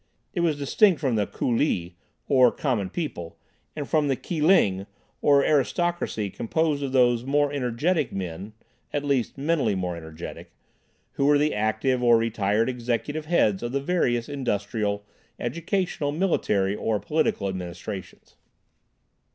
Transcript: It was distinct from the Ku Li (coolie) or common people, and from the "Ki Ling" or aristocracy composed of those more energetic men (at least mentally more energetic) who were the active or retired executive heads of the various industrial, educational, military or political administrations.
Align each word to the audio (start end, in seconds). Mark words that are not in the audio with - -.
It 0.33 0.39
was 0.39 0.57
distinct 0.57 0.99
from 0.99 1.13
the 1.13 1.27
Ku 1.27 1.55
Li 1.55 1.55
(coolie) 1.55 1.93
or 2.27 2.51
common 2.51 2.89
people, 2.89 3.37
and 3.75 3.87
from 3.87 4.07
the 4.07 4.15
"Ki 4.15 4.41
Ling" 4.41 4.87
or 5.21 5.45
aristocracy 5.45 6.31
composed 6.31 6.81
of 6.81 6.91
those 6.91 7.23
more 7.23 7.53
energetic 7.53 8.11
men 8.11 8.53
(at 8.91 9.05
least 9.05 9.37
mentally 9.37 9.75
more 9.75 9.95
energetic) 9.95 10.53
who 11.11 11.27
were 11.27 11.37
the 11.37 11.53
active 11.53 12.01
or 12.01 12.17
retired 12.17 12.67
executive 12.67 13.25
heads 13.27 13.61
of 13.61 13.73
the 13.73 13.79
various 13.79 14.27
industrial, 14.27 15.05
educational, 15.39 16.11
military 16.11 16.75
or 16.75 16.99
political 16.99 17.47
administrations. 17.47 18.37